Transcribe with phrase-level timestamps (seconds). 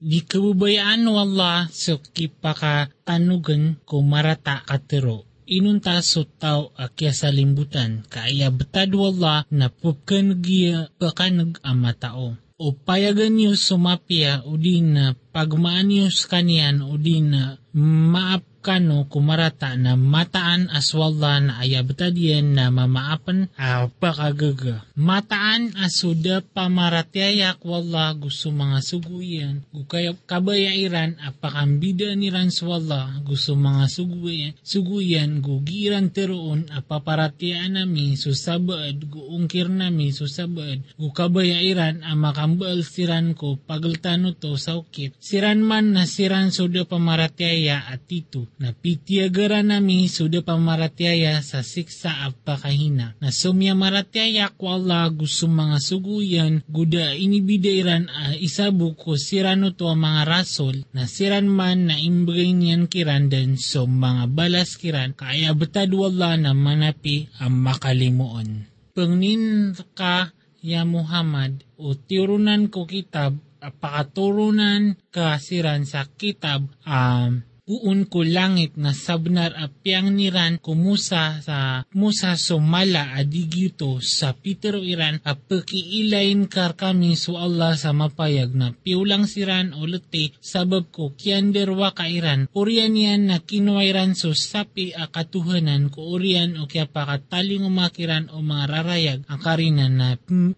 [0.00, 5.28] Di kabubayaan wala so kipaka tanugan ko marata katero.
[5.44, 12.40] Inunta so tao akya sa limbutan, kaya betad wala na pupkan giya pakanag ama tao.
[12.56, 18.40] O payagan niyo sumapya o di na pagmaan niyo sa kanyan o di na maap
[18.60, 24.84] kano kumarata na mataan aswalla na ayabtadien na mamaapan apakagaga.
[25.00, 29.64] Mataan asuda pamaratiayak wala gusto mga suguyan.
[29.72, 34.52] Gukayap kabayairan apakambida ni swalla gusto mga suguyan.
[34.60, 44.60] Suguyan gugiran teroon apaparatian nami susabad guungkir nami susabad gukabayairan amakambal siran ko pagaltano to
[44.60, 45.16] saukit.
[45.16, 52.28] Siran man na siran suda pamaratiaya at tito na pitiagara nami suda pamaratiaya sa siksa
[52.28, 53.16] apakahina.
[53.16, 59.72] Na sumya maratiaya ko Allah gusto mga suguyan, guda inibidairan a uh, isabu ko sirano
[59.72, 65.16] to mga rasol, na siran man na imbagay niyan kiran dan so mga balas kiran,
[65.16, 68.68] kaya betad wala na manapi ang makalimuon.
[68.92, 78.24] Pangnin ka ya Muhammad o tirunan ko kitab pakaturunan kasiran sa kitab um, uun ko
[78.24, 86.72] langit na sabnar apyang niran kumusa sa musa sumala adigito sa Peter Iran apakiilain kar
[86.72, 92.96] kami so Allah sa mapayag na piulang siran ulete sabab ko kiander wa kairan urian
[92.96, 99.20] yan na kinuwairan so sapi akatuhanan ko urian o kaya pakataling umakiran o mga rarayag
[99.28, 100.08] ang karinan na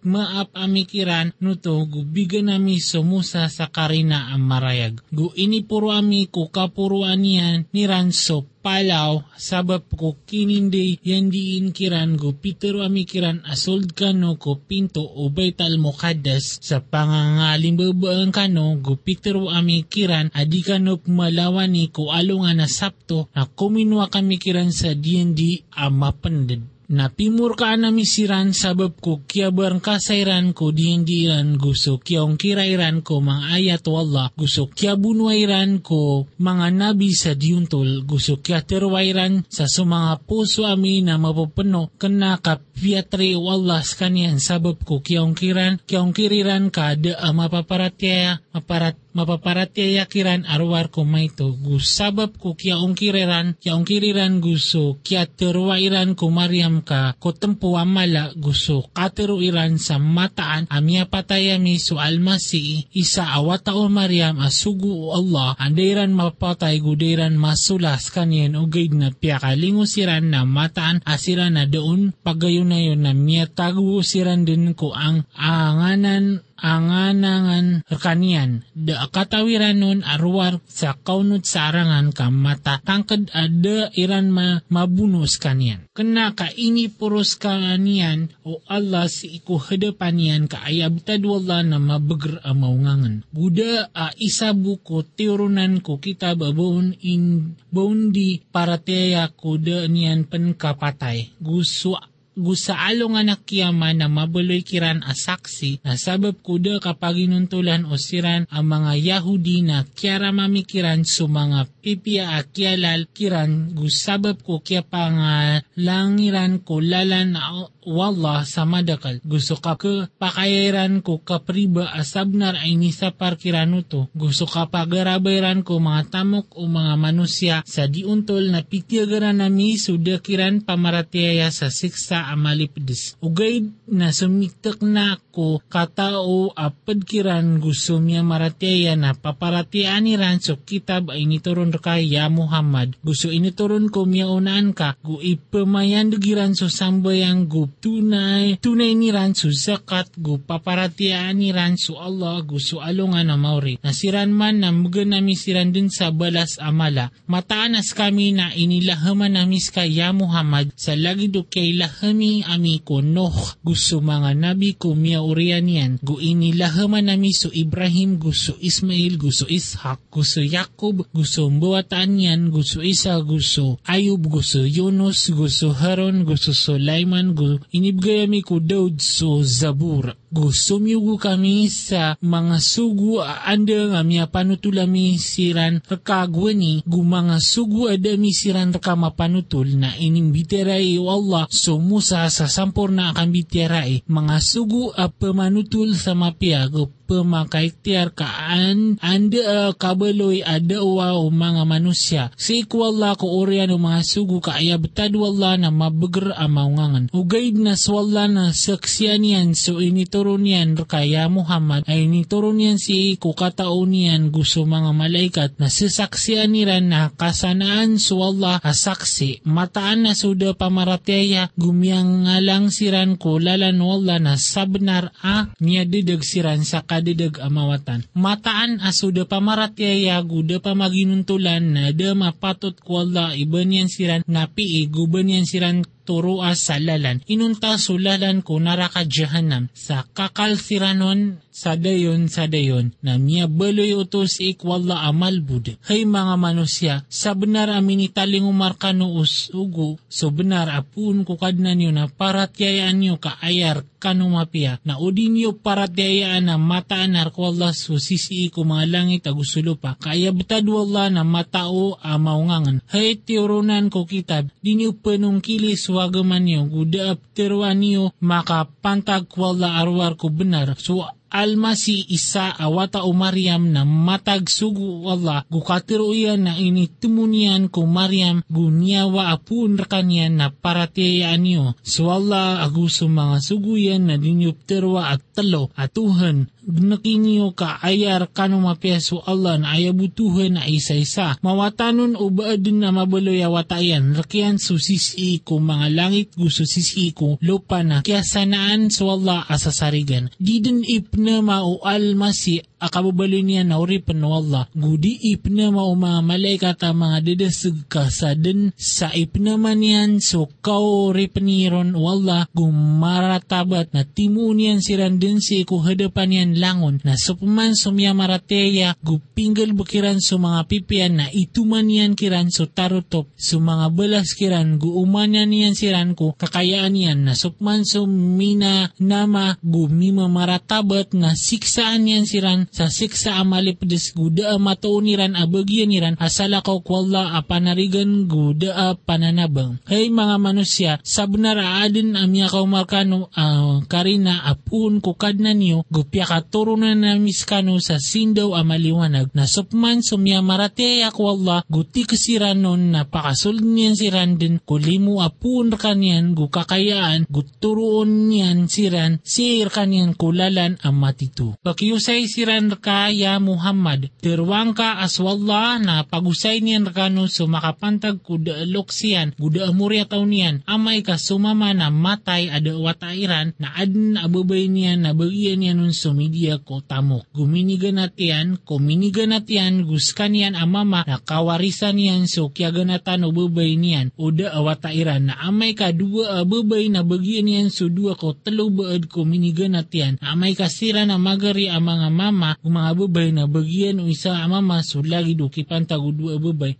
[0.06, 5.00] maap amikiran nuto gubigan nami so musa sa karina ang marayag.
[5.08, 12.14] Gu inipuro ami ko kapuro niyan ni Ranso palaw sabab ko kinindi yan diin kiran
[12.14, 19.50] go pitero amikiran asold kano ko pinto o baital mukadas sa pangangalimbabaan kano go pitero
[19.50, 26.71] amikiran adi kano malawani ko alungan na sapto na kuminwa kami kiran sa D&D amapandad
[26.92, 33.24] Napimur ka na misiran sabab ko kya barang kasairan ko diindiran gusto kyaong kirairan ko
[33.24, 39.64] mga ayat wala gusto kya bunwairan ko mga nabi sa diuntol gusto kya terwairan sa
[39.72, 46.12] sumanga puso ami na mapapano kana ka piatre wala kanyan sabab ko kyaong kiran kyaong
[46.12, 53.84] kiriran ka uh, mapaparatya maparat mapaparatya kiran arwar ko maito gusabab ko kyaong kiriran kyaong
[53.84, 60.64] kiriran gusto kya terwairan ko Mariam ka ko tempo amala gusto katero iran sa mataan
[60.72, 68.08] amya patayami so almasi isa awata o Mariam asugu o Allah andairan mapatay gudairan masulas
[68.08, 73.12] kanyen o gaid na piyakalingo siran na mataan asira na doon pagayon na yun na
[73.12, 78.62] miya tago siran din ko ang anganan anganangan kanian.
[78.72, 85.36] Da katawiran nun arwar sa kaunot sa arangan ka mata tangkad ada iran ma mabunos
[85.42, 85.90] kanian.
[85.90, 91.82] Kena ka ini puros kanian o Allah si iku hadapan yan ka ayabtad wala na
[91.82, 93.26] mabagr amaungangan.
[93.34, 100.30] Buda a isa buko teorunan ko kita babon in bondi para teya ko da niyan
[100.30, 101.42] penkapatay.
[101.42, 101.98] Gusto
[102.36, 108.66] gusaalo nga nakiyama na mabuloy kiran asaksi na sabab kuda kapag inuntulan o siran ang
[108.68, 116.80] mga Yahudi na kiyara mamikiran su mga pipia akyalal kiran gusabab ko kya pangalangiran ko
[116.80, 119.18] lalan na wallah sa madakal.
[119.26, 124.06] Gusto ka ka pakayairan ko kapriba asabnar ay ni sa parkirano to.
[124.14, 130.62] Gusto ka pagarabayran ko mga tamok o mga manusya sa diuntol na pitiagaran nami sudakiran
[130.62, 133.18] pamaratiaya sa siksa amalipdis.
[133.18, 141.10] Ugay na sumitak na ko katao apadkiran gusto miya maratiaya na paparatian ni so kitab
[141.10, 142.94] ay nituron kaya Muhammad.
[143.02, 149.10] Gusto inituron ko miya unaan ka gu ipamayan dugiran so sambayang gu tunay, tunay ni
[149.10, 153.82] ransu zakat gu paparatiaan ni ransu Allah gu sualungan na mauri.
[153.82, 157.10] Nasiran man na mga nami siran dun sa balas amala.
[157.26, 161.72] Mataanas kami na inilahaman namis kaya Muhammad sa lagi do kay
[162.12, 163.32] lahami ami ko Noh
[163.64, 165.96] gusto mga nabi ko miya urian yan.
[166.04, 172.84] Gu inilahaman nami so Ibrahim gusto Ismail gusto Ishak gusto Yakob gusto buwataan yan gusto
[172.84, 180.12] Isa gusto Ayub gusto Yunus gusto Haron gusto Sulaiman gusto inibgayami ko daw so zabur.
[180.32, 187.88] Gusto miyugo kami sa mga sugu anda nga miya panutulami siran rekagwani gu mga sugu
[187.88, 194.42] ada mi siran reka mapanutul na inimbiterai Allah so musa sa sampurna akan biterai mga
[194.42, 196.66] sugu a pemanutul sa mapia
[197.12, 202.24] gu pemakaitiar kaan anda uh, kabaloy ada o mga manusya.
[202.40, 207.12] Si ikwala ko orian o mga sugu kaaya betadu Allah na mabeger amaungangan.
[207.12, 213.20] Ugaid na swalla na saksyan yan so initurun yan kaya Muhammad ay initurun yan si
[213.20, 220.12] ko kataon yan gusto mga malaikat na sisaksyan niran na kasanaan swalla asaksi mataan na
[220.16, 226.86] suda pamaratyaya gumiyang ngalang siran ko lalan wala na sabnar a niya didag siran sa
[227.02, 228.06] kadidag amawatan.
[228.14, 235.26] Mataan asuda pamaratyaya guda pamaginuntulan na da mapatot ko wala iba niyan siran napi guban
[235.26, 237.22] niyan siran turua sa lalan.
[237.30, 244.40] Inunta sulalan ko naraka jahanam sa kakalsiranon sa dayon sa dayon na miya baloy utos
[244.40, 245.76] ikwalla amal bud.
[245.84, 251.90] Hay mga manusya, sa benar amin italing umarkano usugo, so benar apun ko kadnan nyo
[251.92, 258.64] na paratyayaan nyo kaayar kanumapia na udin nyo paratyayaan na mataan arkwalla so sisi ko
[258.64, 259.94] mga langit agusulo pa.
[260.00, 262.80] Kaya betad wala na matao amaungangan.
[262.88, 270.16] Hay tiurunan ko kitab, di nyo penungkilis wagaman nyo, guda apterwan nyo makapantag wala arwar
[270.16, 270.72] ko benar.
[270.80, 277.88] So almasi isa awata o Maryam na matag sugu Allah gukatiro iyan na initimunian ko
[277.88, 281.72] Maryam gunyawa apun kanyan na paratiyaan niyo.
[281.80, 288.62] So Allah aguso mga sugu yan na dinyupterwa at talo atuhan nakiniyo ka ayar kano
[288.62, 291.38] mapiaso Allah na ayabutuhan na isa-isa.
[291.42, 297.82] Mawatanon o baadun na mabaloy awatayan, rakian susisi ko mga langit gusto sisi ko lupa
[297.82, 300.30] na kaya sanaan so Allah asasarigan.
[300.38, 304.42] Di din ipna mao almasi akababalo niya na uripan no.
[304.74, 311.94] Gudi ipna mao mga malaikat mga dedesig ka sa ipna man yan so kau ripaniron
[311.94, 318.10] o Allah gumaratabat na timunian siran din si ko hadapan yan langon na supaman sumya
[318.16, 321.12] marateya gupinggal bukiran sa mga pipian.
[321.20, 323.28] Na ituman yan kiran so tarutop.
[323.36, 327.18] Sa mga balas kiran guuman yan yan siran ko kakayaan yan.
[327.28, 335.36] Na supman sumina nama gumima maratabat na siksaan yan siran sa siksa amalipdes guda matauniran
[335.36, 339.76] abagyan niran asala ko kwalla apanarigan guda pananabang.
[339.84, 347.20] Hey mga manusya, sabnara adin amya kaumarkano uh, karina apun kukadna niyo gupya katurunan na
[347.20, 354.40] miskano sa sindaw amaliwanag na supman sumya marate akwalla guti kasiranon na pakasulod niyan siran
[354.40, 361.52] din kulimu apun kanyan gukakayaan guturuon niyan siran sir kanyan kulalan amatitu.
[361.60, 364.12] Pakiusay siran kaya Muhammad.
[364.22, 371.18] Terwang ka aswalla na pagusay niyan kano sumakapantag kuda loksiyan guda amurya taunian amay ka
[371.18, 376.84] sumama na matay ada watairan na adin ababay niyan na bagian niyan nun sumidia ko
[376.84, 377.26] tamo.
[377.34, 384.12] Guminigan natiyan, kuminigan natiyan, guskan niyan amama na kawarisan niyan so kya ganatan ubabay niyan
[384.20, 389.08] uda awatairan na amay ka dua ababay na bagian niyan so dua ko talo baad
[389.08, 394.10] kuminigan natiyan na amay kasira na magari ang mga mama mga babay na bagian o
[394.10, 396.76] isa amama so lagi do kipantag dua babay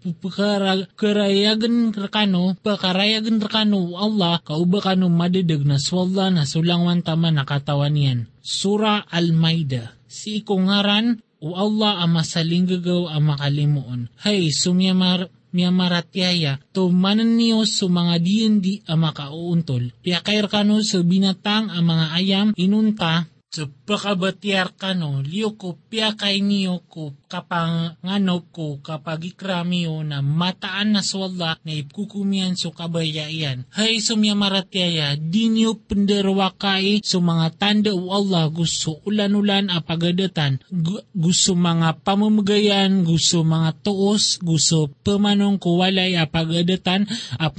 [0.99, 8.19] karayagan rakano pakarayagan rakano Allah kauba kano madadag na swalla na sulangwan tama nakatawan yan.
[8.43, 9.95] Sura Al-Maida.
[10.11, 14.01] Si ikungaran o Allah ang masalinggagaw ang makalimuon.
[14.23, 19.93] Hay, sumyamar miyamaratyaya to manan niyo sa mga di ang makauuntol.
[20.01, 26.81] Piyakair kano sa binatang ang mga ayam inunta sa pakabatyar kano liyo ko piyakay niyo
[26.89, 33.69] ko kapang ngano ko kapag ikramiyo na mataan na swalla na ipkukumian so kabayayan.
[33.77, 41.05] Hay sumya maratyaya, di niyo penderwakai so mga tanda o Allah gusto ulan-ulan apagadatan, gu-
[41.13, 47.05] gusto mga pamamagayan, gusto mga tuos, gusto pamanong ko walay apagadatan,
[47.37, 47.57] ap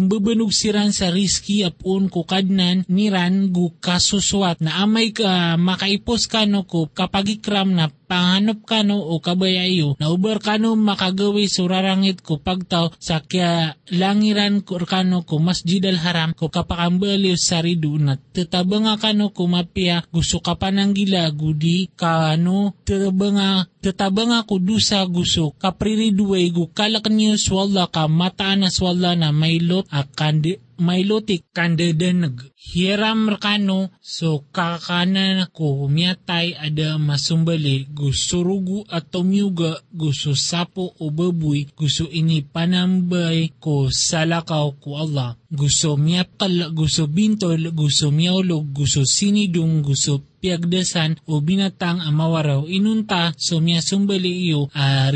[0.49, 6.87] siran sa riski apun ko kadnan niran gu kasuswat na amay ka makaipos kano ko
[6.87, 13.19] kapag ikram na panganop kano o kabayayo na ubar kano makagawi surarangit ko pagtaw sa
[13.19, 19.35] kya langiran ko kano ko masjid al haram ko kapakambaliw sa ridu na tetabanga kano
[19.35, 27.11] ko mapia gusto ka pananggila gudi kano tetabanga tetabanga ko dusa gusto kapririduay gu kalak
[27.11, 30.35] niyo swalla ka mataan na swalla na mailot akan
[30.79, 32.49] may lutik kandadanag.
[32.57, 41.11] Hiram rakano so kakana ko miyatay ada masumbali gusto rugu at tumyuga gusto sapo o
[41.13, 45.37] baboy gusto ini panambay ko salakaw ko Allah.
[45.53, 53.63] Gusto miyapkal, gusto bintol, gusto miyaulog, gusto sinidung, gusto piagdasan o binatang amawaraw inunta so
[53.63, 55.07] miya sumbali iyo uh,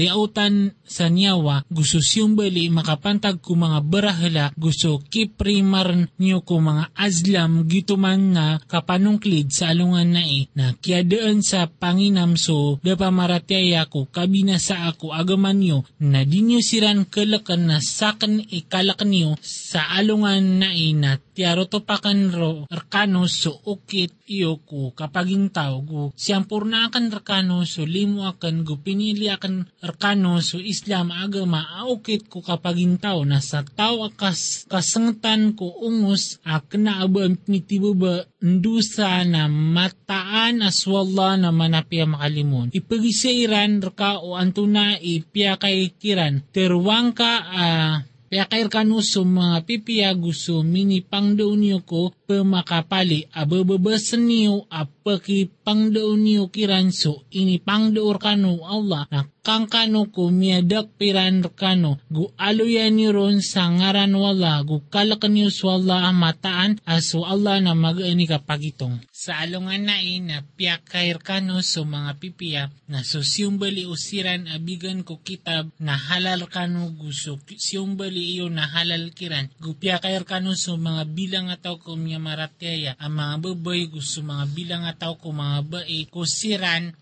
[0.87, 8.33] sa niyawa gusto sumbali makapantag ko mga barahala gusto kiprimar niyo ko mga azlam gituman
[8.33, 14.57] na kapanungklid sa alungan na e na kiadaan sa panginam so dapa maratyaya ko kabina
[14.57, 20.71] sa ako agaman niyo na dinyo siran kalakan na sakan ikalakan niyo sa alungan na
[20.71, 26.49] e na tiaro to pakan ro arkano so ukit iyo ko kapaging tao go siyang
[26.49, 32.41] purna akan arkano so limo akan go pinili akan arkano so Islam aga maaukit ko
[32.41, 39.45] kapaging tao na sa tao akas kasangtan ko ungus akna aba mitibo ba ndusa na
[39.45, 47.95] mataan aswalla na manapya makalimon ipagisiran raka o antuna ipya kay kiran terwang ka uh,
[48.27, 55.47] kaya kair kanu so mga pipiya gusto mini pangdaon niyo ko pemakapali abababasan niyo apaki
[55.67, 62.03] pangdaon niyo kiran so ini pangdaor kanu Allah na kang kano ko miadak piran kano
[62.11, 67.63] gu aluyan niyo ron sa ngaran wala gu kalakan niyo so Allah mataan aso Allah
[67.63, 69.07] na mag-ani kapagitong.
[69.07, 75.23] Sa alungan na na piyakair kano so mga pipiya na so siyumbali usiran abigan ko
[75.23, 81.07] kitab na halal kano gusto siyumbali iyo na halal kiran gupya kair kano so mga
[81.07, 86.09] bilang ataw ko miya maratyaya ang mga baboy gusto mga bilang ataw ko mga bae
[86.11, 86.25] ko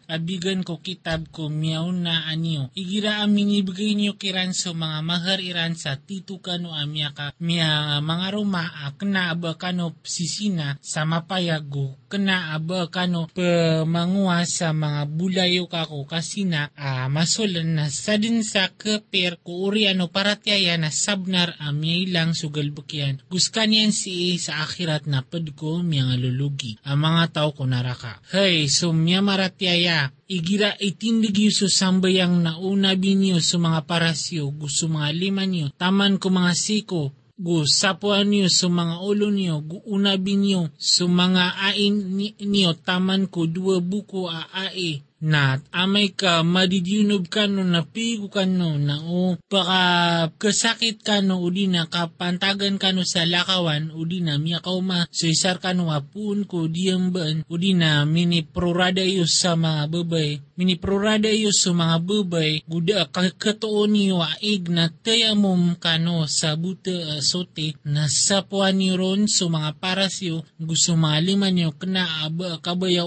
[0.05, 2.69] abigan ko kitab ko miyaw na anyo.
[2.77, 7.97] Igira amin ibigay niyo kiran so mga mahar iran sa titu kano amya ka miya
[8.05, 15.65] mga ruma kena aba kano sisina sa mapayago kena aba kano pemangua sa mga bulayo
[15.65, 21.57] kako kasina uh, masolan na sa din sa keper ko uri ano paratyaya na sabnar
[21.57, 23.25] amya ilang sugal bukyan.
[23.25, 26.77] Guskan yan si sa akhirat na padko miya nga lulugi.
[26.85, 28.21] Ang mga tao ko naraka.
[28.29, 34.89] Hey, so miya maratyaya igira itindig yu so sambayang nauna binyo so mga parasyo gusto
[34.89, 37.01] mga lima niyo taman ko mga siko
[37.35, 41.95] gu sapuan niyo so mga ulo niyo gu una binyo so mga ain
[42.39, 48.27] niyo taman ko dua buko a ae na amay ka madidyunob ka no na pigo
[48.27, 53.24] ka no na o baka kasakit ka no o di na kapantagan ka no sa
[53.24, 55.07] lakawan o di na miya ka uma.
[55.15, 59.55] So isar ka no apun ko diyang ban o di na mini prorada iyo sa
[59.55, 65.95] mga babay mini prorada iyo sa mga babay guda kakatoon niyo aig na tayamom ka
[65.95, 71.72] no sa buta uh, sote na sapuan niyo ron so mga parasyo gusto mga niyo
[71.75, 72.60] kena aba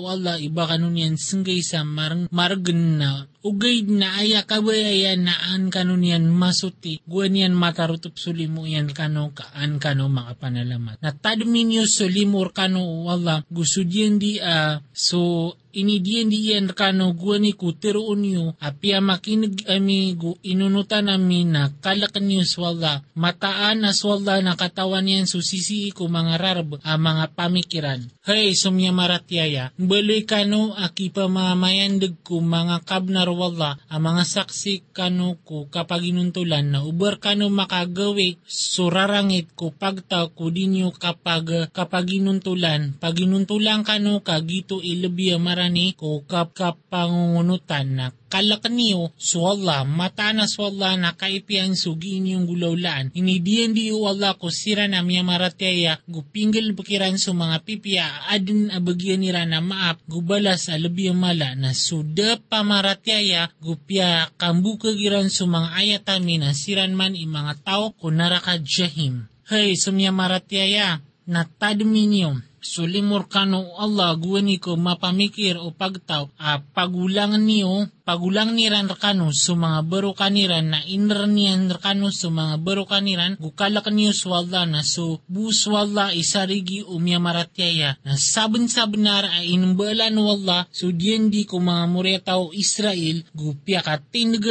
[0.09, 5.71] Allah iba kanon yan singgay sa marang margen na ugay na aya kabaya na an
[5.71, 6.99] kanon yan masuti.
[7.07, 10.99] Guwan yan matarutup sulimo yan kano kaan kano mga panalamat.
[10.99, 17.71] Na tadminyo sulimor kano wala gusto diyan di uh, so ini diyan kano guwani ko
[17.76, 24.40] tiroon nyo apia makinig ami gu inunutan nami na kalakan nyo swalda mataan na swalda
[24.42, 28.00] na katawan yan susisi ko mga rarb a mga pamikiran.
[28.25, 34.93] Hey sumya maratyaya baloy kano aki pa mamayandag ko mga kabnar wala a mga saksi
[34.93, 42.07] kano ko kapag inuntulan na uber kano makagawi surarangit ko pagtaw ko dinyo kapag kapag
[42.13, 49.83] inuntulan pag inuntulan kano kagito ilabia maran ni ko kap kapangungunutan na kalakan niyo swalla
[49.89, 55.25] mata na swalla na kaipiang sugi inyong gulaulaan inidiyan di wala ko sira na miya
[55.25, 61.73] maratyaya gupinggil bakiran sa mga pipia adin abagyan nira na maap gubalas alabi mala na
[61.73, 67.97] suda pa maratyaya gupya kambuka giran sa mga ayatami na siran man i mga tao
[67.97, 69.31] ko naraka jahim.
[69.49, 77.37] Hey, sumya maratyaya, na tadminyo, sulimur kano Allah guwani ko mapamikir o pagtaw a pagulang
[77.41, 82.88] niyo pagulang niran rakano so mga baro kaniran na inran niyan rakano so mga baro
[82.88, 90.17] kaniran gukala kaniyo swalda na so buswalda isarigi umya maratyaya na sabon sabnar ay inumbalan
[90.17, 94.00] wala so diyan di ko mga muretaw Israel gupya ka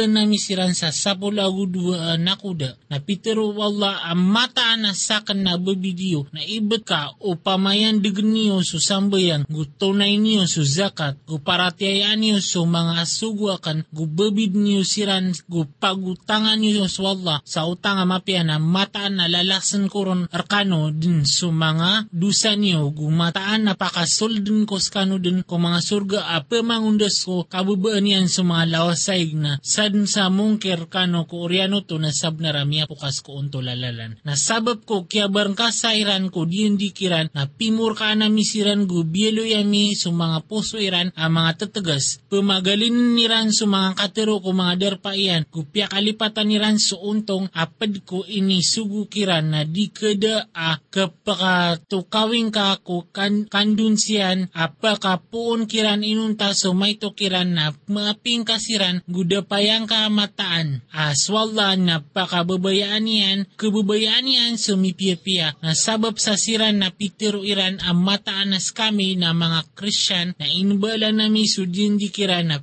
[0.06, 2.76] na misiran sa sapulago dua uh, nakuda.
[2.92, 8.30] Na pitero wala ang mata na sakan na babidiyo na ibat ka o pamayan digan
[8.30, 14.52] niyo so sambayan gutunay niyo so zakat guparatyayan niyo so mga asugo dua kan gubabid
[14.52, 20.92] niyo siran gupagutangan niyo sa Allah sa utang mapya na mataan na lalasan koron arkano
[20.92, 26.60] din so mga dusa niyo gumataan na pakasoldin ko skano din ko mga surga apa
[26.60, 31.96] mangundas ko kabubaan yan sa mga lawasay na sad sa mungkir kano ko oriano to
[31.96, 34.20] na sab na ramya pukas ko unto lalalan.
[34.26, 39.46] Nasabab ko kya barang kasairan ko diyan dikiran na pimur ka na misiran go bielo
[39.46, 42.18] yami sa mga puso iran ang mga tatagas.
[42.26, 48.26] Pemagalin niran sa mga katero ko mga derpaian kupya kalipatan niran sa untong apad ko
[48.26, 54.50] ini sugukiran na di kada a kapakatukawing ka ko kan, kandun siyan.
[54.50, 60.82] Apa kapuon kiran inunta so may tukiran na maaping kasiran gudapayang kamataan.
[60.90, 68.02] Aswalla na pakababayaan niyan kababayaan niyan sumipiyapia na sabab sa siran na pitiro iran ang
[68.02, 72.58] mataanas kami na mga Christian na inbala nami sudin dikiran na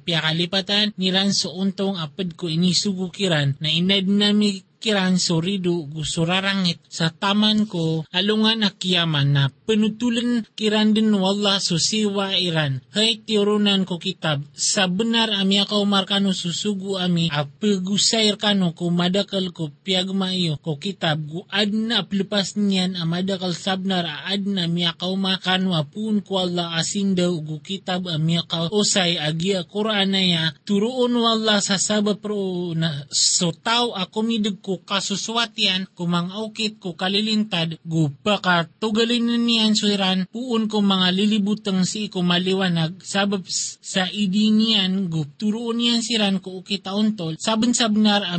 [0.65, 7.65] piyakalipatan niran so untong apad ko inisugukiran na inad nami kiran sorido gusurarangit sa taman
[7.65, 12.85] ko alungan akiyaman na penutulan kiran din wala susiwa iran.
[12.93, 19.49] Hay tirunan ko kitab sa benar ami ako markano susugu ami apagusayr kano ko madakal
[19.49, 25.73] ko piyagma iyo ko kitab gu adna aplipas niyan amadakal sabnar aadna mi ako makano
[25.73, 31.17] apun ko Allah asin daw gu kitab ami ako usay agi Quran na ya turuon
[31.17, 37.79] wala sa sabab pro na so tao ako midig ko kasuswatian kumang aukit ko kalilintad
[37.85, 43.45] gu baka tugalin niyan suiran puun ko mga lilibutang si ko maliwanag sabab
[43.85, 48.35] sa idinian gu turuon niyan siran ko ukitaon tol sabon sabnar a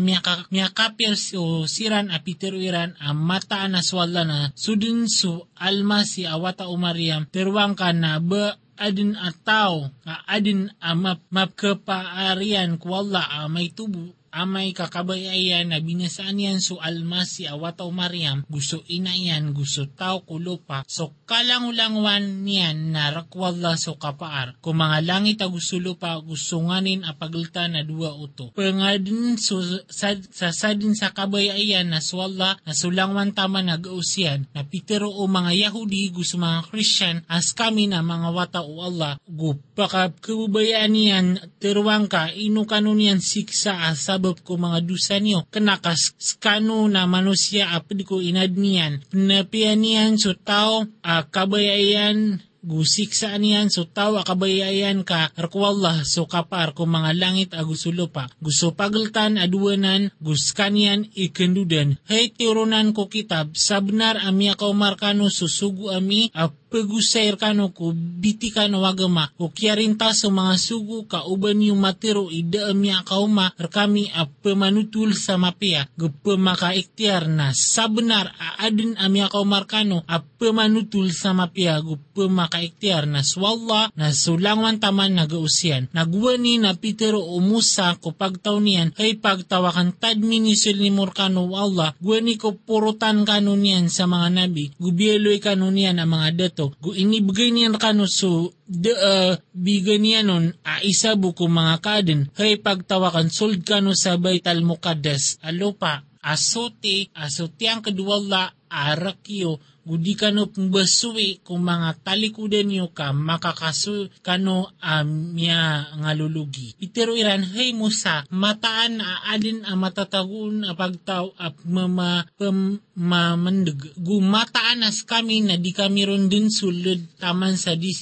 [0.53, 6.69] miyakapir so siran a pitiruiran a mata na swalla na sudin su alma si awata
[6.69, 9.89] umariam terwang ka na ba adin ataw
[10.29, 16.77] adin a map, mapkapaarian ko wala a may tubo amay kakabayayan na binasaan yan so
[16.77, 23.97] almasi awataw Mariam gusto ina yan gusto tao kulupa so kalangulangwan niyan na rakwala so
[23.97, 24.59] kapaar.
[24.61, 28.53] Kung mga langit a gusto lupa gusto nganin apagulta na dua uto.
[28.53, 35.09] Pangadin so sad, sa sadin sa kabayayan na swalla na sulangwan tama nag-ausyan na pitero
[35.11, 40.93] o mga Yahudi gusto mga Christian as kami na mga wata o Allah gupaka kababayaan
[40.93, 41.27] niyan
[41.63, 45.45] teruang ka inu kanon yan siksa asab ko mga dusa niyo.
[45.53, 49.07] Kanakas kano na manusia apad ko inad niyan.
[49.13, 56.27] Pinapian niyan so tao uh, kabayayan gusik sa aniyan so tawa kabayayan ka arkwallah so
[56.27, 63.07] kapar ko mga langit agusulo pa gusto pagaltan aduanan gus kanian ikendudan hey tirunan ko
[63.07, 69.49] kitab sabnar ami ako markano susugu ami a pagusayr kano ko biti kano wagama ko
[69.49, 75.41] kiyarinta sa mga sugu ka uban yung matiro ida ami akauma kami a pemanutul sa
[75.41, 75.89] mapia.
[75.97, 81.81] Gupa makaiktiar na sabnar aadin ami ako markano a pemanutul sa mapia.
[81.81, 88.93] Gupa makaiktiar na swalla na sulangwan taman nagausian nagwani na Petero umusa ko pagtaw niyan
[89.01, 91.97] ay pagtawakan tadmi ni Sulimur kano Allah.
[92.05, 94.77] Gwani ko purutan kano niyan sa mga nabi.
[94.77, 100.21] Gubieloy kano niyan ang mga dato gu inibigay niyan kano so de uh, bigan niya
[100.27, 107.13] nun a isa buko mga kaden hay pagtawakan sold kano sa Baital Muqaddas alopa asote
[107.15, 115.95] asote ang kaduwala arakyo gudi kano pembasuwi kung mga talikudan nyo ka makakasu kano amya
[115.95, 116.75] nga lulugi.
[116.83, 122.83] Itero iran, hey Musa, mataan na adin ang matatagun a pagtaw at mama pamamandag.
[122.97, 127.93] Gumataan as kami na di kami ron din sulod taman sa di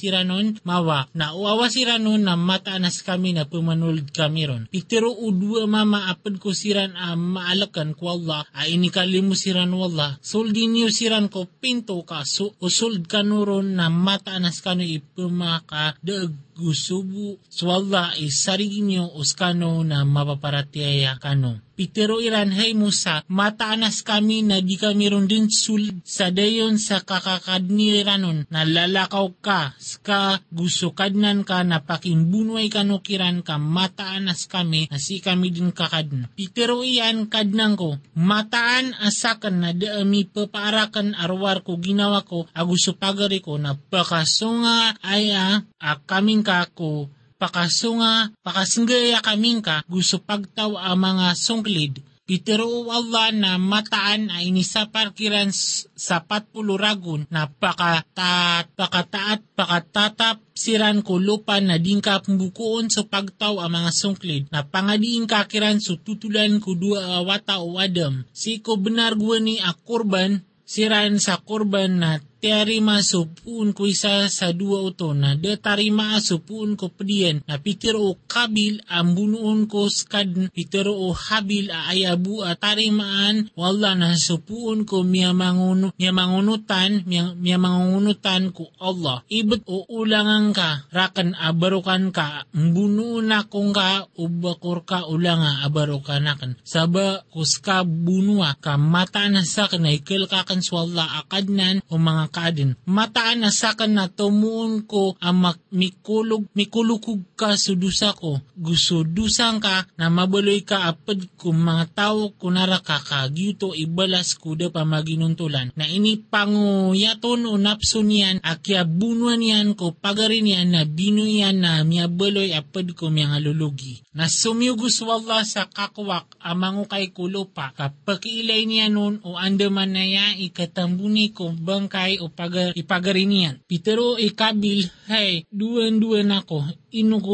[0.63, 1.11] mawa.
[1.11, 4.71] Na uawa siranon na mataan as kami na pumanulod kami ron.
[4.71, 10.15] Itero udua mama apad ko siran a maalakan ko Allah a inikalimu siran wala.
[10.23, 17.35] Soldin niyo siran ko pinto ka so usul kanuron na mataanas kano ipumaka daag gusubu
[17.51, 21.59] swalla isarigi niyo uskano na mapaparatiaya kano.
[21.75, 27.03] Pitero iran hay Musa, mataanas kami na di kami ron din sul sa dayon sa
[27.03, 34.95] kakakadniranon na lalakaw ka, ska gusto kadnan ka na pakimbunoy kanukiran ka mataanas kami na
[34.95, 36.31] si kami din kakadna.
[36.31, 43.43] Pitero iyan kadnang ko, mataan asakan na daami papaarakan arwar ko ginawa ko agusto pagari
[43.43, 47.11] ko na pakasunga aya a kaming ka ko
[47.45, 54.65] pakasunga, pakasinggaya kaming ka, gusto pagtaw ang mga sunglid, Pitero Allah na mataan ay ini
[54.65, 62.89] sa parkiran sa patpulo ragun na pakataat, pakataat, pakatatap siran ko lupa na dingka pembukuon
[62.89, 68.25] sa pagtaw ang mga sungklid na pangadiin kakiran so tutulan ko dua awata o adam.
[68.33, 74.85] Si ko benar ni akurban siran sa kurban na tiarima supun ko isa sa dua
[74.85, 80.53] uto na de tarima supun ko pedian na pitiro o kabil ang bunuon ko skad.
[80.53, 87.01] Pitiro o habil a ayabu at tarimaan wala na supun ko miya manguno miya mangunutan
[87.09, 89.25] miya, mangunutan ko Allah.
[89.25, 96.61] Ibet o ulangan ka rakan abarukan ka bunuon akong ka ubakor ka ulanga abarukan akan.
[96.61, 102.75] Saba kuska bunua ka mata na sa kanay kakan swalla akadnan o mga kaadin.
[102.83, 108.43] Mataan na sakan na tumuon ko ang mikulog, mikulukog ka sudusa ko.
[108.59, 114.67] Gusto dusang ka na mabaloy ka apad kung mga tao kunara ka kagyuto ibalas kuda
[114.67, 115.71] pa maginuntulan.
[115.79, 121.87] Na ini panguyaton o napso niyan akya bunuan niyan ko pagarin niyan na binuyan na
[121.87, 124.03] miyabaloy apad ko mga lulugi.
[124.11, 130.25] Na sumiyugos wala sa kakwak amango kay kulopa kapakilay niya nun o andaman na ya
[130.33, 133.61] ikatambuni ko bangkay o pagar, ipagarinian.
[133.67, 136.63] Pitero ikabil, hey, duwan-duwan ako,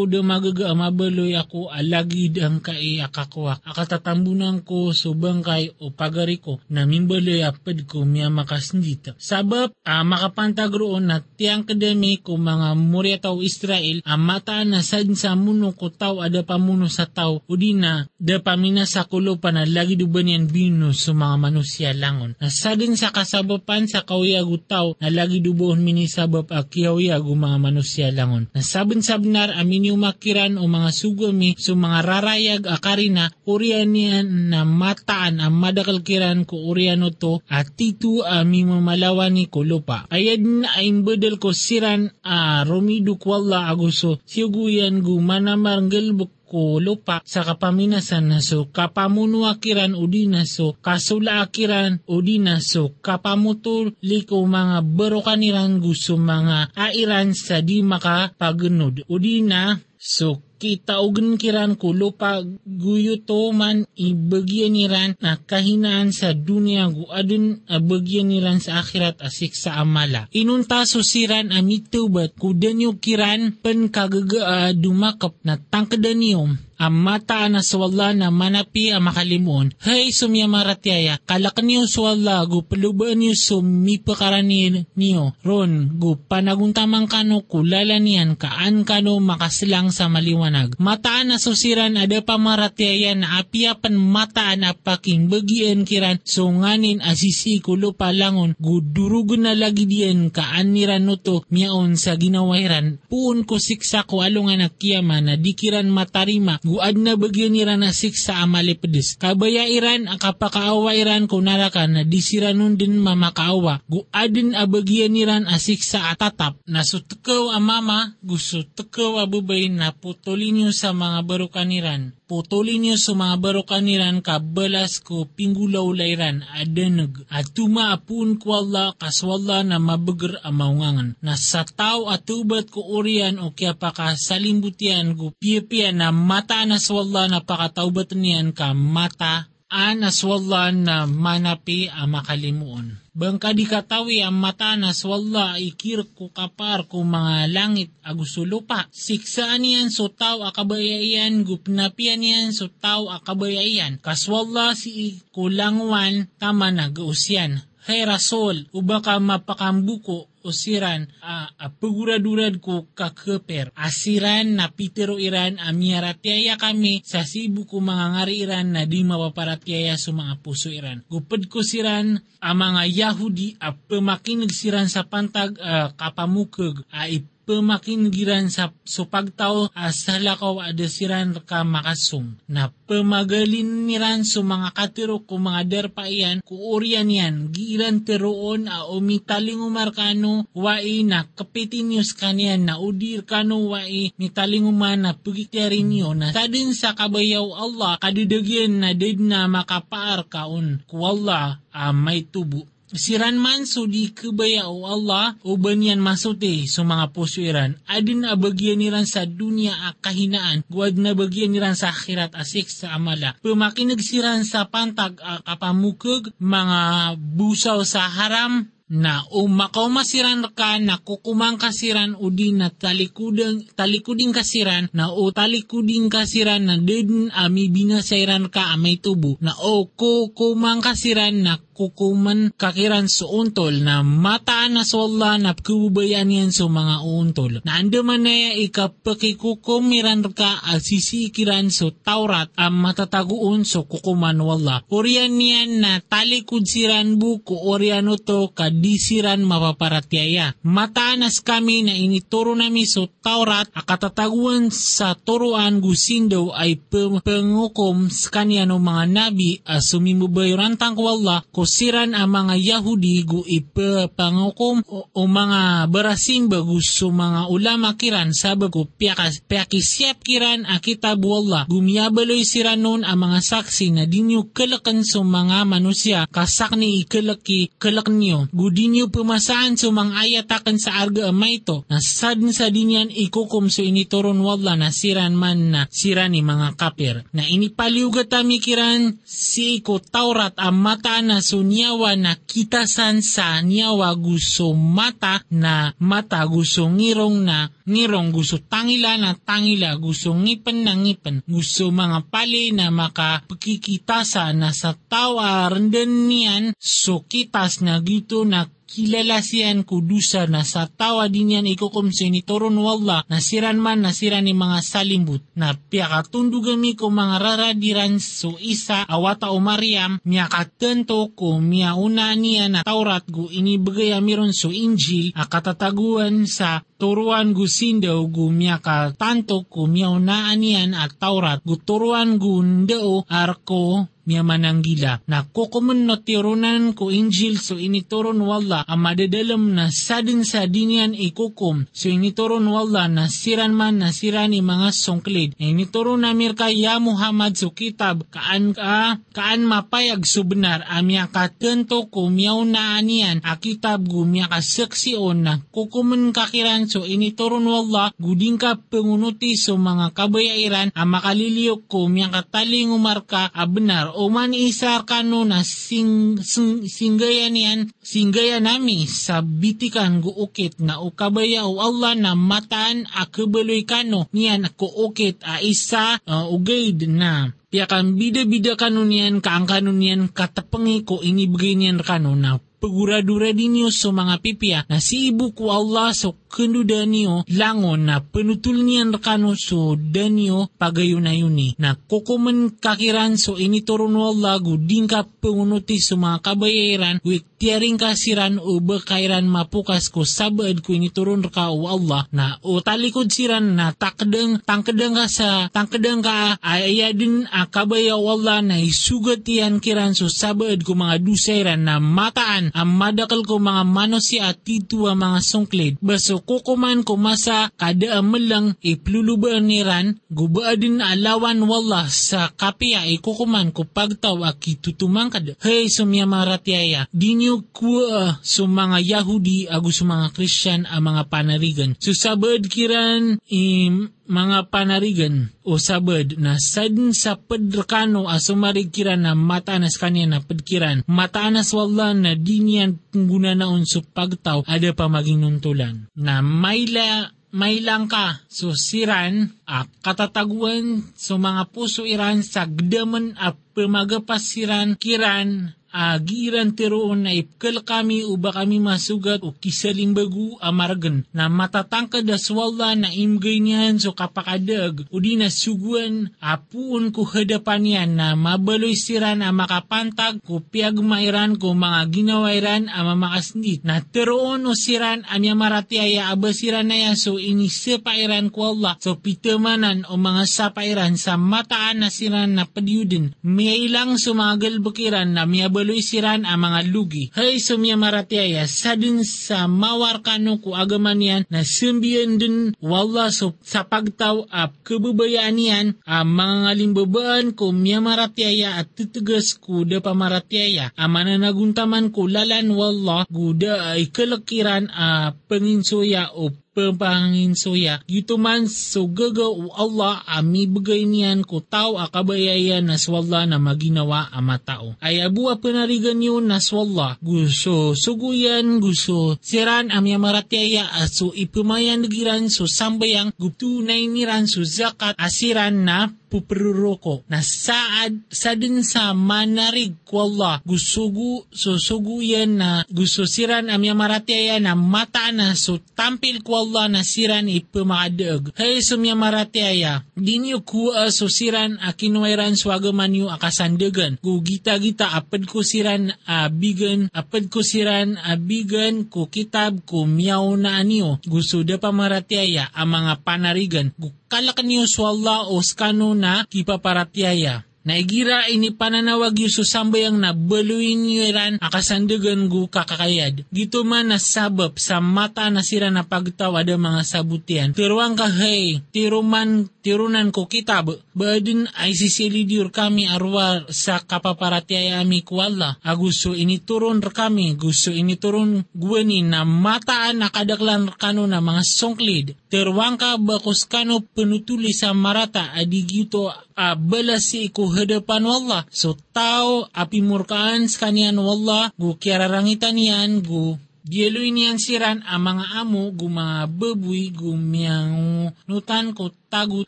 [0.10, 3.62] da magaga mabaloy ako alagid ang kai akakwa.
[3.62, 9.14] Akatatambunan ko so bangkay o pagari ko na mimbaloy apad ko miya makasndita.
[9.22, 14.82] Sabab, uh, makapantag roon na tiyang kadami ko mga murya tao Israel, ang mata na
[14.82, 19.06] sad sa muno ko tao ada pamuno sa tao o di na da pamina sa
[19.06, 22.34] kulo pa na lagi duban yan bino sa mga manusia langon.
[22.40, 28.48] Nasadin sa kasabapan sa kawiyagu tao na lagi dubohon mini sabab akiyawiyagu mga manusia langon.
[28.56, 35.44] Nasabin-sabinar amin yung makiran o mga sugami so mga rarayag akarina urian niyan na mataan
[35.44, 40.08] ang madakalkiran ko uriano to at titu ami mamalawan ni kulupa.
[40.12, 46.16] Ayad na aing bedel ko siran a uh, romidu kwalla aguso siyuguyan gu manamarngal
[46.52, 52.60] ko lupa sa kapaminasan na so kapamunuakiran o di na so kasulaakiran o di na
[52.60, 60.51] so kapamutuli ko mga berokaniran gusto mga airan sa di makapagunod o di na so
[60.62, 67.10] kita ugan kiran ko lupa guyo to man ibagyan niran na kahinaan sa dunia gu
[67.10, 70.30] adun abagyan niran sa akhirat asik sa amala.
[70.38, 78.10] Inunta susiran amitubat kudanyo kiran pen kagaga uh, dumakap na tangkadaniyom ang mata na swalla
[78.18, 79.78] na manapi ang makalimon.
[79.86, 85.38] Hay sumya maratyaya, kalakan niyo swalla gu palubaan niyo sumipakarani niyo.
[85.46, 90.74] Ron gu panaguntamang kano kulala niyan kaan kano makasilang sa maliwanag.
[90.82, 97.94] Mataan na susiran ada pamaratyaya na apiapan mataan apaking bagian kiran so nganin asisi kulo
[97.94, 102.98] palangon gu durugon na lagi diyan kaan niranuto miyaon sa ginawairan.
[103.06, 107.92] Puun ko siksa ko alungan na kiyama na dikiran matarima guad na bagyan nira na
[107.92, 109.20] siksa amali pedis.
[109.20, 113.84] Kabaya iran ang kapakaawa iran kunara na disiranon din mamakaawa.
[113.92, 121.28] Guadin abagyan niran asiksa atatap na sutkaw amama gusto tukaw abubay na putulin sa mga
[121.28, 122.16] barukaniran.
[122.16, 130.40] Putulin mga barukaniran kabalas ko pinggulaw layran adenag at tumaapun ko Allah kaswalla na mabagar
[130.48, 131.20] amaungangan.
[131.20, 136.80] Na sa tao atubat ko urian o kaya pa kasalimbutian ko piya na mata na
[136.80, 143.01] swalla na pakataubat niyan ka mata anas wala na manapi ang makalimuon.
[143.12, 148.88] Bangka di katawi ang mata na swalla ikir ko kapar ko mga langit agusulupa.
[148.88, 154.00] Siksaan niyan so tao akabayayan, gupnapian niyan so tao akabayayan.
[154.00, 157.60] Kaswalla si kulangwan tama na gausyan.
[157.84, 163.74] Hey Rasol, uba ka mapakambuko usiran a uh, pagurad-urad ko kakeper.
[163.78, 169.96] Asiran na pitero iran amiaratyaya kami sa sibu ko mga ngari iran na di mapaparatyaya
[169.96, 171.02] sa mga puso iran.
[171.08, 177.31] Gupad ko siran ang mga Yahudi a pemakinig siran sa pantag uh, kapamukag a uh,
[177.48, 182.38] pemakingiran sa supagtao sa lakaw adasiran ka makasum.
[182.48, 188.92] Na pemagalin niran so mga katiro ko mga derpaian ku orian yan giiran teroon a
[188.92, 195.88] umitaling umarkano wai na kapitin news kanyan na udir kano wai mitaling uman na pagityarin
[195.88, 201.96] nyo na sadin sa kabayaw Allah kadidagyan na did na makapaar kaon ku Allah uh,
[201.96, 207.42] may tubo siran man so di kebaya o Allah o banyan masote so mga puso
[207.44, 207.80] iran.
[207.88, 212.68] Adin na bagyan niran sa dunia a kahinaan, guwad na bagyan niran sa akhirat asik
[212.68, 213.36] sa amala.
[213.44, 219.48] Pumakinagsiran sa pantag a kapamukog, mga busaw sa haram, na o
[219.88, 226.68] masiran ka na kukumang kasiran o di na talikuding, talikuding kasiran na o talikuding kasiran
[226.68, 233.26] na din ami binasairan ka amay tubo na o kukumang kasiran na kukuman kakiran sa
[233.32, 237.64] untol na mataan na sa Allah na kubayan yan sa mga untol.
[237.64, 244.84] Na ando man na ikapakikukumiran ka at sisikiran sa Taurat ang matataguon sa kukuman wala.
[244.92, 250.54] Oriyan niyan na talikod siran buko oriano to kadisiran mapaparatyaya.
[250.62, 256.78] Mataanas kami na inituro nami sa Taurat akatataguan sa turuan gusindo ay
[257.24, 263.48] pengukom sa kanya ng mga nabi as sumimubayurantang ko Allah siran ang mga Yahudi gu
[263.48, 270.84] ipapangukom o, o mga barasimba gusto mga ulama kiran sabag ko piakas, piakisyap kiran a
[270.84, 276.76] kitab wala gumiyabaloy siran nun ang mga saksi na dinyo kalakan sa mga manusya kasak
[276.76, 282.04] ni ikalaki kalak niyo gu dinyo pumasaan sa mga ayatakan sa arga amay to na
[282.04, 287.22] sadin sa dinyan ikukom so initoron wala na siran man na siran ni mga kapir.
[287.36, 294.16] Na inipaliugat kiran si iko Taurat ang mataan na so niyawa na kitasan sa niyawa
[294.16, 300.96] gusto mata na mata gusto ngirong na ngirong gusto tangila na tangila gusto ngipan na
[300.96, 308.48] ngipan gusto mga pali na makapakikitasa na sa tawa rendan niyan so kitas na gito
[308.48, 313.80] na kilala siyan kudusa na sa tawa din yan ikukumsi ni Toron Walla na siran
[313.80, 319.64] man na siran ni mga salimbut na piakatundugan ko mga raradiran so isa awata o
[319.64, 326.44] Mariam miya katento ko miya una niya na Taurat gu inibagay amiron so Injil akatataguan
[326.44, 331.80] sa turuan gu sindaw gu miya ka tanto ko miya unaan niyan at Taurat gu
[331.80, 338.84] turuan gu ndeo arko miya mananggila na kukumun no tirunan ko injil so inituron wala
[338.86, 344.62] ang madadalam na sadin sa dinyan ikukum so inituron wala na siran man na sirani
[344.66, 345.54] mga songklid.
[345.62, 349.22] Inituron na mirka ya Muhammad so kitab kaan ka?
[349.30, 350.82] Kaan mapayag subnar?
[350.90, 356.34] Amya ka tento ko miyaw na aniyan a kitab gu miya ka seksyon na kukumun
[356.34, 362.42] kakiran so inituron wala guding ka pengunuti so mga kabayairan ang makaliliyok ko miya ka
[362.62, 363.66] taling umarka a
[364.12, 370.80] benar o man isa kano na sing, sing, singgayan yan, singgaya nami sa bitikan guukit
[370.84, 377.56] na ukabaya o Allah na mataan akabaloy kano niyan kuukit a isa uh, ugaid na.
[377.72, 383.94] Piakan bida-bida kano niyan, kaang kano niyan, katapangi ko inibigay niyan kano na pagura-dura ninyo
[383.94, 389.16] sa mga pipya na si ibu ko Allah so kenuda niyo langon na penutul niyan
[389.16, 396.44] rakano so danyo pagayo na kukuman kakiran so initurun Allah guding ka pengunuti sa mga
[396.44, 402.60] kabayaran wik tiyaring kasiran o bakairan mapukas ko sabad ko initurun ka o Allah na
[402.68, 408.76] o talikod siran na takdeng tangkedeng ka sa tangkedeng ka ayadin a kabayaw Allah na
[408.82, 414.52] isugat iyan kiran so sabad ko mga dusairan na mataan ang madakal ko mga manosya
[414.52, 415.94] at titu ang mga sungklid.
[416.02, 423.88] Baso kukuman ko masa kada amalang iplulubaan niran, gubaadin alawan wala sa kapya ikukuman ko
[423.88, 425.56] pagtaw ak itutumang kada.
[425.62, 431.30] Hey sumya maratyaya, di niyo kuwa sa mga Yahudi ago sa mga Christian ang mga
[431.32, 431.92] panarigan.
[431.98, 439.34] So sabad kiran im mga panarigan o sabad na sadin sa padrakano asumarig kiran na
[439.34, 445.10] mataanas kanya na padkiran mataanas wala na di niyan guna naon sa pagtaw ada pa
[445.10, 446.08] maging nuntulan.
[446.14, 453.36] Na mayla may lang ka so siran a katataguan so mga puso iran sa gdaman
[453.36, 461.28] a pamagapasiran kiran agiran tiroon na ipkal kami uba kami masugat o kisaling bagu amargan
[461.36, 467.84] na matatangkad aswala na imgay niyan so kapakadag o di na suguan apuon ko hadapan
[467.84, 474.00] yan na mabaloy siran a makapantag ko piag mairan ko mga ginawairan a mamakasnit na
[474.00, 478.96] tiroon o siran amya maratiaya abasiran na yan so inisipairan ko Allah.
[479.04, 485.36] So pitamanan o mga sapairan sa mataan na siran na padyudin may ilang sumagal bukiran
[485.36, 487.34] na miyaba baloy siran ang mga lugi.
[487.34, 493.82] Hay sumya maratiaya sadin sa mawar kano ko agaman na simbiyan din wala so, sa
[493.90, 500.94] pagtaw at kababayaan yan ang mga ngalimbabaan ko miya maratiaya at titigas ko da pamaratiaya.
[500.94, 508.00] Ang mananaguntaman ko lalan wala guda ay kalakiran a panginsoya o pepangin soya.
[508.08, 513.60] Gitu man so gaga o Allah ami bagay niyan ko tao akabayayan na swalla na
[513.60, 514.96] maginawa ama tao.
[515.04, 517.20] Ay abu panarigan yun na swalla.
[517.20, 525.16] Gusto suguyan, gusto siran amya maratiaya aso ipumayan nagiran so sambayang guptunay niran so zakat
[525.20, 530.64] asiran na puperuroko na saad sa din sa manarig ko Allah.
[530.64, 536.88] Gusugu susugu yan na gusto siran amya maratiaya na mata na so tampil ko Allah
[536.88, 544.16] na siran ipumakadag hay sumya maratiaya dinyo kuwa so siran a kinuwairan swagaman yu akasandagan
[544.24, 544.80] gu gita
[545.12, 550.80] apad ko siran a bigan apad ko siran a bigan ko kitab ko miyaw na
[550.80, 553.88] anyo gusto da pa maratiaya ang mga panarigan.
[553.98, 557.66] Gu kalakan niyo swalla o skano na kipaparatiaya.
[557.82, 563.42] Naigira ini pananawag yu susambayang na baluin yu iran akasandagan gu kakakayad.
[563.50, 567.70] Gito man na sabab sa mata na sira na pagtaw ada mga sabutian.
[567.74, 570.94] Tiruang kahay, tiruman, tirunan ko kitab.
[571.12, 575.76] Baadin ay sisilidyur kami arwar sa kapaparatiaya ami kuwala.
[575.84, 582.40] Agusto ini turun kami, gusto ini turun guwani na mataan nakadaklan kano na mga songklid.
[582.48, 588.64] Tiruang ka bakos kano penutuli sa marata adi gito a balasi ko hadapan wallah.
[588.72, 595.26] So tao api murkaan sa kanyan wallah gu kiararangitan yan gu Dieloy niyan siran ang
[595.26, 599.66] mga amo gu mga babuy gu miyang nutan ko tagut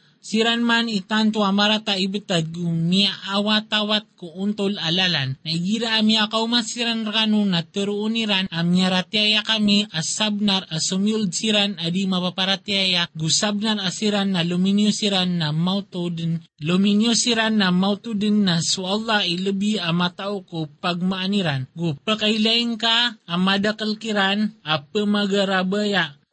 [0.24, 5.36] siran man itanto amarata ibitad gu miya awat-awat ko untol alalan.
[5.44, 13.28] Naigira amya kaumasiran rano na teruuniran amya ratiaya kami asabnar asumyuld siran adi mapaparatiaya gu
[13.28, 18.88] sabnar asiran na luminyo siran na mauto din luminyo siran na mauto din na so
[18.88, 21.68] Allah ilabi amatao ko pagmaaniran.
[21.76, 24.56] Gu pakailain ka amadakal kiran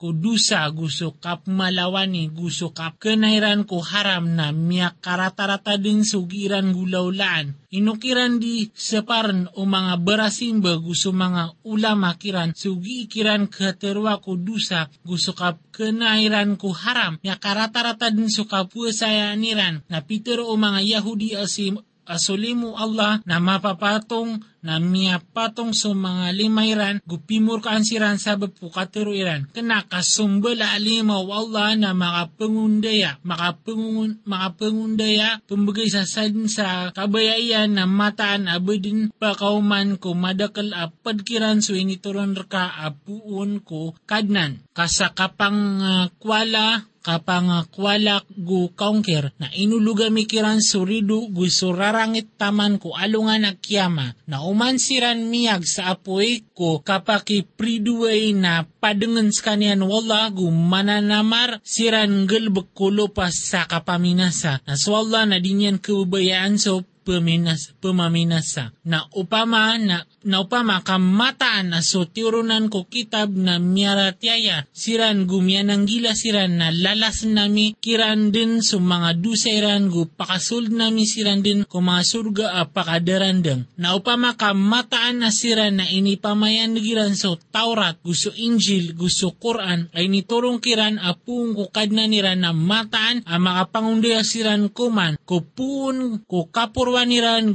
[0.00, 5.76] a pamagarabaya ko dusa gusto kap malawani gusto kap kenairan ko haram na miya karatarata
[5.76, 7.52] din sugiran gulaulaan.
[7.70, 14.88] Inukiran di separan o mga berasimba gusto mga ulama kiran sugi ikiran katerwa ko dusa
[15.04, 17.20] gusto kap kenairan ko haram.
[17.22, 21.78] Ya karatarata din so kapuasaya niran na Peter o mga Yahudi asim
[22.10, 28.68] asulimu Allah na mapapatong na miya patong sa mga limayran gupimur kaan siran sabab po
[28.68, 37.88] katiruiran kena kasumbala alimaw Allah na makapangundaya makapangun, makapangundaya pembagay sa sadin sa kabayayan na
[37.88, 44.60] mataan abadin pakauman ko madakal apad kiran so inituron ka apuun ko kadnan.
[44.76, 52.92] Kasakapang uh, kwala kapang kwalak gu kaungkir na inuluga mikiran suridu gu surarangit taman ko
[52.92, 59.80] alungan na kiyama na uman siran miyag sa apoy ko kapaki priduay na padengen skanian
[59.80, 66.84] wala gu mananamar siran gelbek ko lupas sa kapaminasa na swalla na dinyan kebayaan so
[67.10, 68.70] peminas, pemaminasa.
[68.90, 75.86] Na upama na, na upama kamataan na so tiurunan ko kitab na miaratiaya siran gumianang
[75.86, 81.62] gila siran na lalas nami kiran din so mga dusairan gu pakasul nami siran din
[81.62, 83.70] ko mga surga a pakadarandang.
[83.78, 90.10] Na upama kamataan na siran na inipamayan giran so Taurat gusto Injil gusto Quran ay
[90.10, 96.50] niturong kiran apung ko kadna niran na mataan a makapangundaya siran kuman ko puun ko
[96.50, 97.54] kapur purwaniran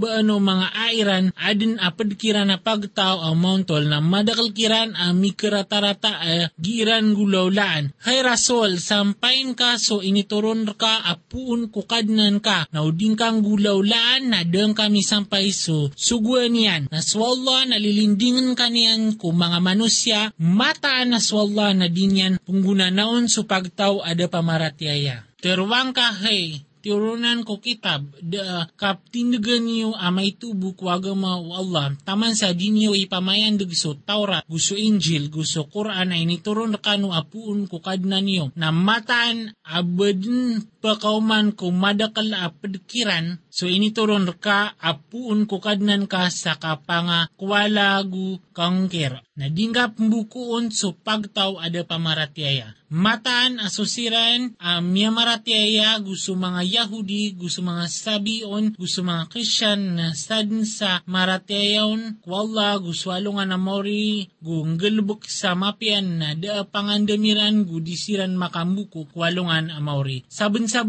[0.00, 6.12] o mga airan adin apad kiran na pagtao ang mountol na madakal kiran ang mikiratarata
[6.20, 7.92] a giran gulaulaan.
[8.06, 14.40] Hay rasol, sampain ka so inituron ka apuun kukadnan ka na uding kang gulaulaan na
[14.46, 16.88] dang kami sampay so suguan yan.
[16.88, 23.28] Na swalla nalilindingan ka niyan ko mga manusya mataan na swalla na dinyan pungguna naon
[23.28, 25.26] so pagtaw ada pamaratiaya.
[25.40, 31.92] Terwang ka hey, tiurunan ko kitab da kaptindagan niyo amay tubo ko agama o Allah
[32.02, 37.68] taman sa di niyo ipamayan gusto Taurat gusto Injil gusto Quran ay nituron kanu apuun
[37.68, 45.60] ko kadna niyo na mataan abadin pakauman ko madakal apedkiran so inituron ka apuun ko
[45.60, 54.58] kadnan ka sa kapanga kwalagu kangker na dingga pembukuon so pagtaw ada pamaratiaya mataan asusiran
[54.58, 62.18] ang miyamaratyaya gusto mga Yahudi, gusto mga Sabion, gusto mga Christian na sadin sa maratyayon,
[62.26, 70.26] wala gusto alungan na mori, gunggelbuk sa mapian na da pangandamiran gudisiran makambuko walungan amauri.
[70.26, 70.82] Sabun sa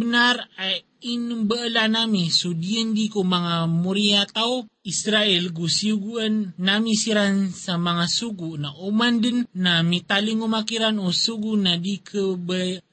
[1.02, 7.78] benar ay inbaala nami so di ko mga muriya tao Israel gusyuguan nami siran sa
[7.78, 12.91] mga sugu na uman din na mitaling umakiran o sugu na di kabayaan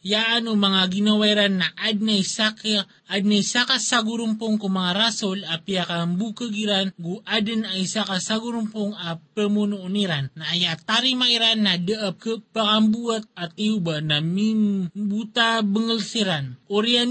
[0.48, 6.94] o mga ginawairan na adnay saka adnay saka sagurumpong ko mga rasol apya kang bukagiran
[6.94, 13.26] gu adin ay saka sagurumpong a pemunuuniran na ay atari mairan na deap ke pakambuat
[13.34, 16.54] at iuba na mimbuta bengelsiran.
[16.68, 17.10] Orian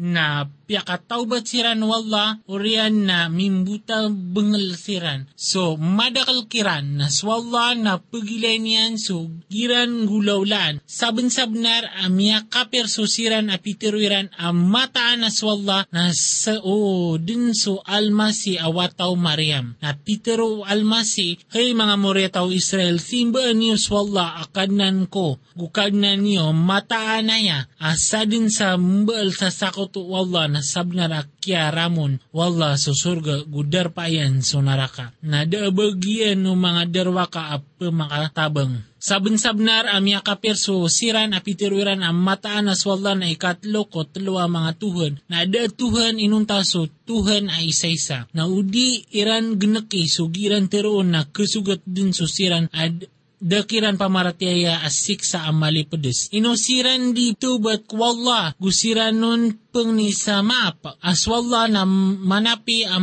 [0.00, 5.26] na piakataubat siran wala orian na mimbuta bengelsiran.
[5.34, 10.78] So, madakal kiran na swalla na pagilan yan so giran gulaulan.
[10.86, 18.54] Saben-sabnar amya kaper susiran apitiruiran ang mataan na swalla na sa o din so almasi
[18.54, 19.74] awataw Mariam.
[19.82, 25.42] Na pitero almasi, hey mga moretaw Israel, simba niyo swalla akadnan ko.
[25.58, 27.58] Gukadnan niyo mataan na ya.
[27.82, 33.90] Asa din sa mbal sa sakot wala na sabnar akya ramon wala sa surga gudar
[33.90, 35.12] pa yan so naraka.
[35.24, 38.84] Na daabagyan no mga darwaka ap makatabang.
[39.00, 45.12] Sabon-sabnar amya kaperso siran apitiruiran ang mataan na swalla na ikatlo ko tluwa mga tuhan
[45.24, 48.28] na ada tuhan inuntaso tuhan ay isa-isa.
[48.36, 53.08] Na udi iran gnaki sugiran teroon na kesugat din susiran ad
[53.40, 56.28] dakiran pamaratyaya asik sa amali pedes.
[56.30, 58.52] Inusiran di tubat kwalla.
[58.60, 62.98] Gusiran nun peng ni sa map aswalla na manapi a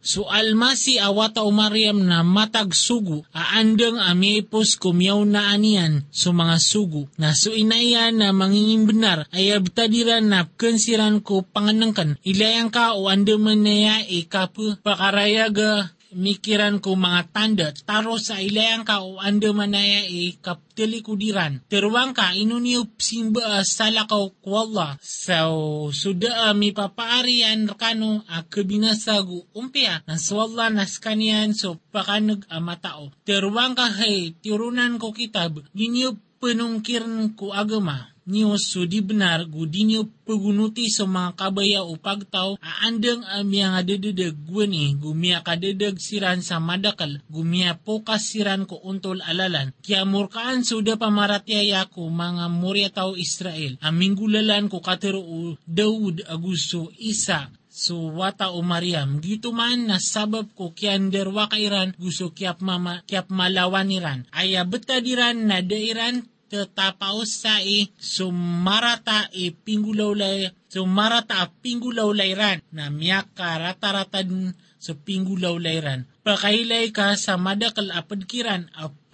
[0.00, 3.22] so almasi awata o Mariam na matag sugu.
[3.30, 6.02] Aandeng amipos kumyaw na anian.
[6.10, 7.06] So mga sugu.
[7.16, 9.30] Na so inayan na mangingin benar.
[9.30, 16.94] Ay abtadiran na kensiran ko panganangkan ilayang ka o andeman naya ikapu pakarayaga mikiran ko
[16.94, 21.60] mga tanda, taro sa ilayang ka o ando manaya e kaptili kudiran.
[21.66, 24.96] Terwang ka, inuniyo simba uh, sala ka kwalla.
[25.02, 30.06] So, suda uh, mi papaarian kano a uh, kabinasagu umpia.
[30.06, 33.10] Naswalla naskanian so pakanag uh, matao.
[33.26, 39.84] Terwang ka hey, tirunan ko kitab, ginyo penungkiran ko agama niyo so di benar gudi
[39.84, 46.40] niyo pagunuti sa mga kabaya o pagtaw aandang amya nga dededag gwani gumya kadedag siran
[46.40, 49.76] sa madakal gumya pokas siran ko untol alalan.
[49.84, 53.76] Kya murkaan suda pamaratyaya ko mga murya tao Israel.
[53.84, 59.98] Aming gulalan ko katero o Daud Agusto Isa So wata o Mariam, gito man na
[59.98, 64.30] sabab ko kiander wakairan gusto kiap mama kiap malawan iran.
[64.30, 73.62] Aya betadiran na dairan tetapaos sa i sumarata i pinggulawlay sumarata a pinggulawlayran na miyaka
[73.62, 76.04] rata-ratan sa pinggulawlayran.
[76.20, 78.04] Pakailay ka sa madakal a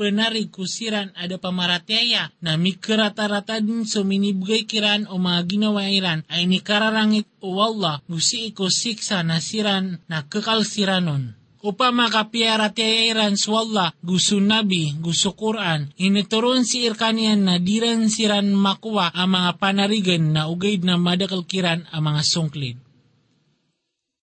[0.01, 7.29] penarig kusiran ada pamaratyaya na mikarata-rata din so minibgay kiran o mga ginawairan ay nikararangit
[7.45, 14.97] o Allah gusi ko siksa na siran na kekalsiranon upama kapiara tiyairan swalla gusto nabi,
[14.99, 20.97] gusto Quran, inituron si Irkanian na diran siran makuha ang mga panarigan na ugaid na
[20.97, 22.90] madakalkiran ang mga sungklid.